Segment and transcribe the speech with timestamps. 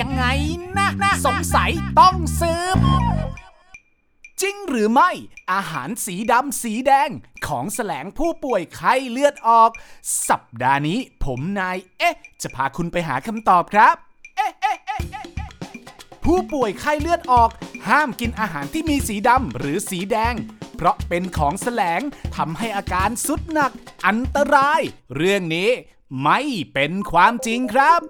[0.00, 0.24] ยังไง
[0.76, 2.78] นะนะสงสัยต้องสืบ
[4.40, 5.10] จริงหรือไม่
[5.52, 7.10] อาหารสีดำสีแดง
[7.46, 9.70] ของแสลงผู้ป่วยไข้เลือดออก
[10.28, 13.94] สัปดาห์นี้ผมนาย เอ๊ะ จะพาคุณไปหาคำตอบครับ
[14.36, 15.50] เอ๊ะเอ๊ะเอ๊ะเอ๊ะเอ๊ะ
[16.24, 17.50] ผู้ป่วยไข้เลือดออก
[17.88, 20.34] ห้ามกินอาหารที่มีสีดำหรือสีแดง
[20.76, 22.00] เพราะเป็นของแสลง
[22.36, 23.72] ทำให้อาการสุดหนัก
[24.06, 24.80] อันตราย
[25.16, 25.70] เรื่องนี้
[26.22, 26.40] ไม่
[26.72, 28.00] เป็นความจริงครับ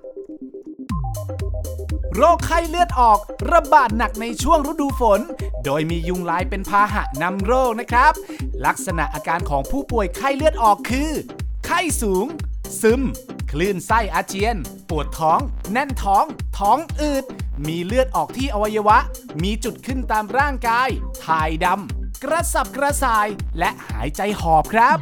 [2.15, 3.19] โรคไข้เลือดออก
[3.53, 5.21] ระบาดหนักในช่วงฤดูฝน
[5.65, 8.13] โดยมียุงลายเป็นพาหะนำโรคนะครับ
[8.67, 11.11] ลักษณะอาการของผู้ป่วยไข้เลือดออกคือ
[11.67, 12.27] ไข้สูง
[12.83, 13.03] ซึม
[13.51, 14.57] คลื่นไส้อาเจียน
[14.91, 15.41] ปวดท้อง
[15.73, 16.25] แน่นท้อง
[16.59, 17.25] ท้องอืด
[17.67, 18.99] มีเลือดออกที่อวัยวะ
[19.43, 20.89] มีจุดขึ้นตามร่างกาย
[21.25, 24.99] ถ่ายดำ กระสับกระส่าย และหายใจหอบครับ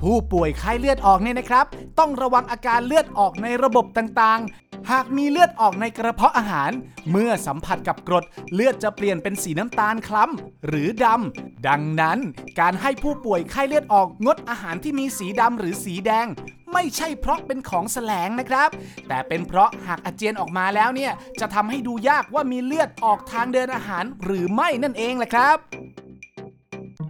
[0.00, 1.66] ผู้ป่วยไข้เลือดออกเนี่ยนะครับ
[1.98, 4.40] ต้องระวังอาการเลือดออกในระบบต่าง
[4.90, 6.70] หากมีเลือดออกในกระเพาะอาหาร
[7.10, 8.24] เมื่อสัมผัสกับกรด
[8.54, 12.18] เลือดจะเปลี่ยนเป็นสีน้ำตาลคล้ำหรือดำ ดังนั้น
[12.60, 16.26] การให้ผู้ป่วยไข้เลือดออกงดอาหารที่มีสีดำหรือสีแดง
[16.72, 18.70] ไม่ใช่เพราะเป็นของแสลงนะครับ
[19.08, 25.56] แต่เป็นเพราะหากอาเจียนออกมาแล้วเนี่ยจะทำให้ดูยากว่ามีเลือดออกทางเดินอาหารหรือไม่นั่นเองแหละครับ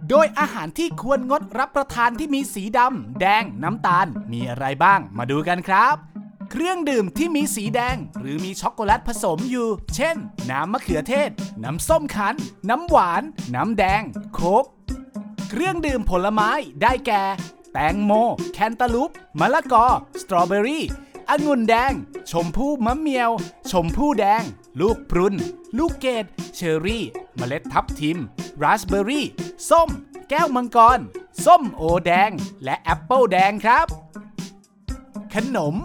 [0.09, 6.16] โดยอาหารที่ควรงดรับประทานที่มีสีดำ แดง น้ำตาล มีอะไรบ้าง มาดูกันครับ
[6.51, 10.15] เครื่องดื่มที่มีสีแดง หรือมีช็อกโกแลตผสมอยู่ เช่น
[10.49, 11.29] น้ำมะเขือเทศ
[11.63, 12.35] น้ำส้มคั้น
[12.69, 13.23] น้ำหวาน
[13.55, 14.01] น้ำแดง
[14.33, 14.65] โค้ก
[15.49, 17.23] เครื่องดื่มผลไม้ได้แก่
[17.73, 18.11] แตงโม
[18.53, 19.09] แคนตาลูป
[19.39, 19.85] มะละกอ
[20.21, 20.85] สตรอเบอรี่
[21.29, 21.93] องุ่นแดง
[22.31, 23.31] ชมพู่มะเมียว
[23.71, 24.43] ชมพู่แดง
[24.79, 25.35] ลูกพรุน
[25.77, 26.25] ลูกเกด
[26.55, 27.03] เชอร์รี่
[27.35, 28.17] เมล็ดทับทิม
[28.61, 29.25] ราสเบอร์รี่
[29.69, 29.89] ส้ม
[30.29, 30.99] แก้วมังกร
[31.45, 32.31] ส้มโอแดง
[32.63, 33.87] และแอปเปิลแดงครับ
[35.33, 35.75] ขนม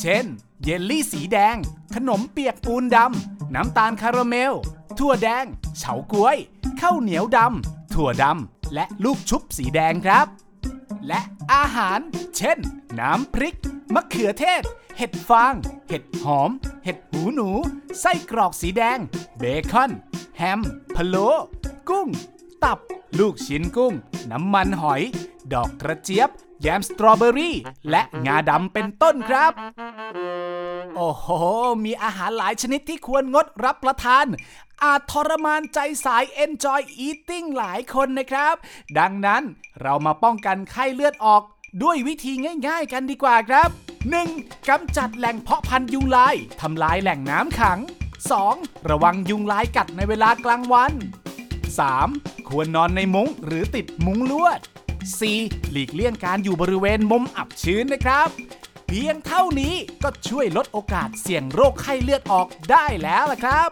[0.00, 0.24] เช่น
[0.62, 1.56] เยลลี่สีแดง
[1.94, 4.52] ขนมเปียกปูนดำ น้ำตาลคาราเมล
[4.98, 5.44] ถั่วแดง
[5.78, 6.36] เฉาก๊วย
[6.80, 10.26] ข้าวเหนียวดำ ถั่วดำ และลูกชุบสีแดงครับ
[11.08, 11.20] และ
[11.52, 12.00] อาหาร
[12.36, 12.58] เช่น
[13.00, 13.56] น้ำพริก
[13.94, 14.62] มะเขือเทศ
[14.98, 15.54] เห็ดฟาง
[15.88, 16.50] เห็ดหอม
[16.84, 17.50] เห็ดหูหนู
[18.00, 18.98] ไส้กรอกสีแดง
[19.38, 19.90] เบคอน
[20.38, 20.60] แฮม
[20.94, 21.28] พะโล้
[21.88, 22.08] กุ้ง
[22.64, 22.78] ตับ
[23.18, 23.94] ลูกชิ้นกุ้ง
[24.30, 25.02] น้ำมันหอย
[25.52, 26.30] ดอกกระเจี๊ยบ
[26.62, 27.56] แยมสตรอเบอรี่
[27.90, 29.52] และงาดำเป็นต้นครับ
[30.96, 31.26] โอ้โห
[31.84, 34.26] มีอาหารหลายชนิดที่ควรงดรับประทาน
[34.82, 38.54] อาจทรมานใจสาย enjoy eating หลายคนนะครับ
[38.98, 39.42] ดังนั้น
[39.80, 41.42] เรามาป้องกันไข้เลือดออก
[41.82, 42.32] ด้วยวิธี
[42.66, 43.68] ง่ายๆกันดีกว่าครับ
[44.18, 44.68] 1.
[44.68, 47.78] กำจัดแหล่งเพาะพันธุ์ยุงลายทำลายแหล่งน้ำขัง
[48.34, 48.90] 2.
[48.90, 50.92] ระวังยุงลายกัดในเวลากลางวัน
[51.70, 52.48] 3.
[52.48, 54.60] ควรนอนในมุ้งหรือติดมุ้งลวด
[55.10, 55.70] 4.
[55.70, 58.28] หลีกเลี่ยงการอยู่บริเวณมุมอับชื้นนะครับ
[58.86, 63.68] เพียงเท่านี้ก็ช่วยลดโอกาสเสี่ยงโรคไข้เลือดออกได้แล้วล่ะครับ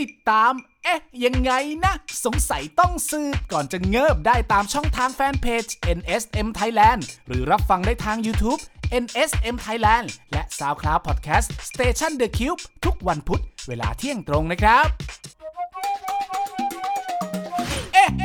[0.00, 0.52] ติดตาม
[0.84, 1.52] เอ๊ะ ยังไง
[1.84, 1.94] นะ
[2.24, 5.64] สงสัยต้องสืบก่อนจะเงิบได้ตามช่องทางแฟนเพจ
[5.98, 8.60] NSM Thailand หรือรับฟังได้ทาง YouTube
[9.02, 14.86] NSM Thailand และ SoundCloud Podcast Station The Cube ทุกวันพุธเวลาเที่ยงตรงนะครับ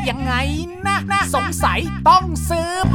[0.09, 0.34] ยังไง
[0.88, 1.79] นะนะ สงสัย
[2.09, 2.88] ต้องซืบ